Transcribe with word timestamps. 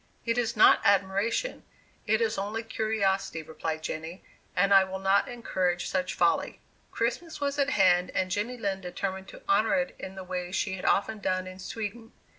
"It 0.25 0.39
is 0.39 0.57
not 0.57 0.81
admiration 0.83 1.63
it 2.07 2.21
is 2.21 2.35
only 2.39 2.63
curiosity," 2.63 3.43
replied 3.43 3.83
Jenny, 3.83 4.23
"and 4.55 4.73
I 4.73 4.83
will 4.83 4.97
not 4.97 5.27
encourage 5.29 5.87
such 5.87 6.15
folly." 6.15 6.59
Christmas 6.89 7.39
was 7.39 7.59
at 7.59 7.69
hand, 7.69 8.09
and 8.15 8.31
Jenny 8.31 8.57
Lind 8.57 8.81
determined 8.81 9.27
to 9.27 9.43
honor 9.47 9.75
it 9.75 9.95
in 9.99 10.15
the 10.15 10.23
way 10.23 10.51
she 10.51 10.73
had 10.73 10.85
often 10.85 11.19
done 11.19 11.45
in 11.45 11.59
Sweden. 11.59 12.13